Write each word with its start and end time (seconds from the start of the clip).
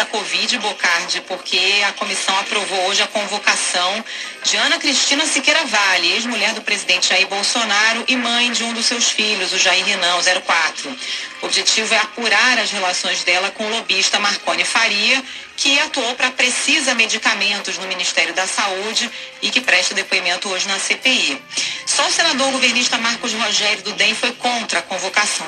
da 0.00 0.06
Covid, 0.06 0.58
Bocardi, 0.60 1.20
porque 1.28 1.60
a 1.86 1.92
comissão 1.92 2.34
aprovou 2.38 2.86
hoje 2.86 3.02
a 3.02 3.06
convocação 3.06 4.02
de 4.42 4.56
Ana 4.56 4.78
Cristina 4.78 5.26
Siqueira 5.26 5.62
Vale, 5.66 6.12
ex-mulher 6.12 6.54
do 6.54 6.62
presidente 6.62 7.10
Jair 7.10 7.26
Bolsonaro 7.28 8.02
e 8.08 8.16
mãe 8.16 8.50
de 8.50 8.64
um 8.64 8.72
dos 8.72 8.86
seus 8.86 9.10
filhos, 9.10 9.52
o 9.52 9.58
Jair 9.58 9.84
Renan, 9.84 10.16
04. 10.42 10.96
O 11.42 11.46
objetivo 11.46 11.92
é 11.92 11.98
apurar 11.98 12.58
as 12.58 12.70
relações 12.70 13.24
dela 13.24 13.50
com 13.50 13.66
o 13.66 13.70
lobista 13.70 14.18
Marconi 14.18 14.64
Faria, 14.64 15.22
que 15.54 15.78
atuou 15.80 16.14
para 16.14 16.30
Precisa 16.30 16.94
Medicamentos 16.94 17.76
no 17.76 17.86
Ministério 17.86 18.32
da 18.32 18.46
Saúde 18.46 19.10
e 19.42 19.50
que 19.50 19.60
presta 19.60 19.92
depoimento 19.92 20.48
hoje 20.48 20.66
na 20.66 20.78
CPI. 20.78 21.38
Só 22.00 22.06
o 22.06 22.10
senador 22.10 22.50
governista 22.50 22.96
Marcos 22.96 23.34
Rogério 23.34 23.82
do 23.82 23.92
DEM 23.92 24.14
foi 24.14 24.32
contra 24.32 24.78
a 24.78 24.82
convocação. 24.82 25.46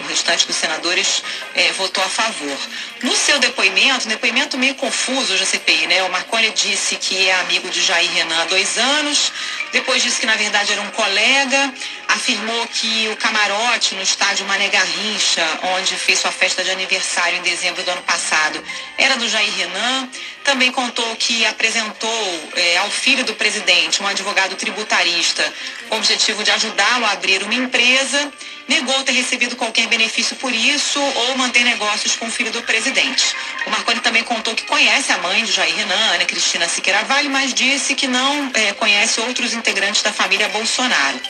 O 0.00 0.08
restante 0.08 0.44
dos 0.44 0.56
senadores 0.56 1.22
eh, 1.54 1.70
votou 1.78 2.02
a 2.02 2.08
favor. 2.08 2.58
No 3.04 3.14
seu 3.14 3.38
depoimento, 3.38 4.08
depoimento 4.08 4.58
meio 4.58 4.74
confuso 4.74 5.32
hoje 5.32 5.44
a 5.44 5.46
CPI, 5.46 5.86
né? 5.86 6.02
O 6.02 6.10
Marconi 6.10 6.50
disse 6.50 6.96
que 6.96 7.28
é 7.28 7.38
amigo 7.42 7.70
de 7.70 7.80
Jair 7.82 8.10
Renan 8.10 8.36
há 8.40 8.44
dois 8.46 8.76
anos, 8.78 9.32
depois 9.70 10.02
disse 10.02 10.18
que 10.18 10.26
na 10.26 10.34
verdade 10.34 10.72
era 10.72 10.82
um 10.82 10.90
colega, 10.90 11.72
afirmou 12.08 12.66
que 12.66 13.08
o 13.12 13.16
camarote 13.16 13.94
no 13.94 14.02
estádio 14.02 14.44
Mané 14.46 14.68
Garrincha, 14.70 15.46
onde 15.76 15.94
fez 15.94 16.18
sua 16.18 16.32
festa 16.32 16.64
de 16.64 16.70
aniversário 16.72 17.38
em 17.38 17.42
dezembro 17.42 17.80
do 17.84 17.90
ano 17.92 18.02
passado, 18.02 18.60
era 18.98 19.16
do 19.16 19.28
Jair 19.28 19.52
Renan. 19.54 20.08
Também 20.44 20.72
contou 20.72 21.14
que 21.16 21.44
apresentou 21.46 22.50
é, 22.54 22.78
ao 22.78 22.90
filho 22.90 23.24
do 23.24 23.34
presidente, 23.34 24.02
um 24.02 24.06
advogado 24.06 24.56
tributarista, 24.56 25.42
com 25.88 25.96
o 25.96 25.98
objetivo 25.98 26.42
de 26.42 26.50
ajudá-lo 26.50 27.04
a 27.04 27.12
abrir 27.12 27.42
uma 27.42 27.54
empresa. 27.54 28.32
Negou 28.66 29.02
ter 29.02 29.12
recebido 29.12 29.56
qualquer 29.56 29.88
benefício 29.88 30.36
por 30.36 30.54
isso 30.54 31.00
ou 31.00 31.36
manter 31.36 31.64
negócios 31.64 32.14
com 32.16 32.26
o 32.26 32.30
filho 32.30 32.52
do 32.52 32.62
presidente. 32.62 33.34
O 33.66 33.70
Marconi 33.70 34.00
também 34.00 34.22
contou 34.22 34.54
que 34.54 34.64
conhece 34.64 35.12
a 35.12 35.18
mãe 35.18 35.44
de 35.44 35.52
Jair 35.52 35.74
Renan, 35.74 36.14
Ana 36.14 36.24
Cristina 36.24 36.68
Siqueira 36.68 37.02
Vale, 37.04 37.28
mas 37.28 37.52
disse 37.52 37.94
que 37.94 38.06
não 38.06 38.50
é, 38.54 38.72
conhece 38.74 39.20
outros 39.20 39.52
integrantes 39.54 40.02
da 40.02 40.12
família 40.12 40.48
Bolsonaro. 40.48 41.20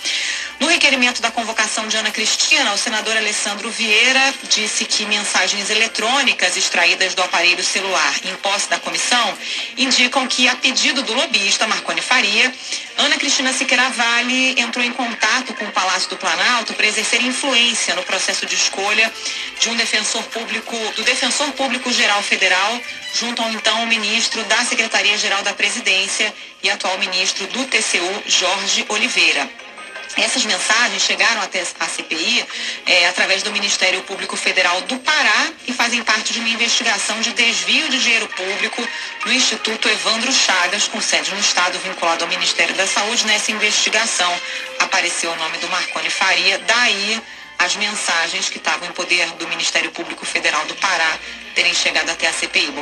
No 0.61 0.66
requerimento 0.66 1.22
da 1.22 1.30
convocação 1.30 1.89
de 1.89 1.97
Ana 1.97 2.11
Cristina, 2.11 2.75
o 2.75 2.77
senador 2.77 3.16
Alessandro 3.16 3.70
Vieira 3.70 4.34
disse 4.47 4.84
que 4.84 5.06
mensagens 5.06 5.70
eletrônicas 5.70 6.55
extraídas 6.55 7.14
do 7.14 7.22
aparelho 7.22 7.64
celular 7.64 8.14
em 8.25 8.36
posse 8.36 8.69
da 8.69 8.78
comissão 8.78 9.39
indicam 9.78 10.27
que, 10.27 10.47
a 10.48 10.55
pedido 10.55 11.02
do 11.02 11.14
lobista 11.14 11.67
Marconi 11.67 12.02
Faria, 12.02 12.52
Ana 12.98 13.17
Cristina 13.17 13.55
Siqueira 13.55 13.89
Vale 13.89 14.61
entrou 14.61 14.84
em 14.84 14.92
contato 14.92 15.55
com 15.55 15.64
o 15.64 15.72
Palácio 15.72 16.11
do 16.11 16.19
Planalto 16.19 16.74
para 16.74 16.86
exercer 16.86 17.22
influência 17.22 17.95
no 17.95 18.02
processo 18.02 18.45
de 18.45 18.55
escolha 18.55 19.11
de 19.58 19.70
um 19.70 19.77
defensor 19.77 20.22
público, 20.24 20.77
do 20.95 21.02
Defensor 21.02 21.50
Público 21.52 21.91
Geral 21.91 22.22
Federal, 22.22 22.78
junto 23.14 23.41
ao 23.41 23.50
então 23.50 23.86
ministro 23.86 24.45
da 24.45 24.62
Secretaria-Geral 24.62 25.42
da 25.42 25.55
Presidência 25.55 26.34
e 26.62 26.69
atual 26.69 26.98
ministro 26.98 27.47
do 27.47 27.64
TCU, 27.64 28.22
Jorge 28.27 28.84
Oliveira. 28.91 29.69
Essas 30.16 30.44
mensagens 30.44 31.03
chegaram 31.03 31.41
até 31.41 31.62
a 31.78 31.86
CPI 31.86 32.44
é, 32.84 33.06
através 33.08 33.42
do 33.42 33.53
Ministério 33.53 34.03
Público 34.03 34.36
Federal 34.36 34.80
do 34.83 34.98
Pará 34.98 35.52
e 35.67 35.72
fazem 35.72 36.02
parte 36.02 36.33
de 36.33 36.41
uma 36.41 36.48
investigação 36.48 37.20
de 37.20 37.33
desvio 37.33 37.89
de 37.89 38.02
dinheiro 38.02 38.28
público 38.28 38.86
no 39.25 39.33
Instituto 39.33 39.89
Evandro 39.89 40.33
Chagas, 40.33 40.89
com 40.89 41.00
sede 41.00 41.33
no 41.33 41.39
Estado 41.39 41.78
vinculado 41.78 42.25
ao 42.25 42.30
Ministério 42.30 42.75
da 42.75 42.86
Saúde. 42.86 43.27
Nessa 43.27 43.52
investigação 43.52 44.33
apareceu 44.80 45.30
o 45.30 45.36
nome 45.36 45.58
do 45.58 45.69
Marconi 45.69 46.11
Faria, 46.11 46.58
daí 46.58 47.22
as 47.58 47.77
mensagens 47.77 48.48
que 48.48 48.58
estavam 48.58 48.89
em 48.89 48.92
poder 48.92 49.27
do 49.33 49.47
Ministério 49.48 49.91
Público 49.92 50.27
Federal 50.27 50.64
do 50.67 50.74
Pará 50.77 51.19
terem 51.55 51.74
chegado 51.74 52.11
até 52.11 52.27
a 52.27 52.33
CPI. 52.33 52.72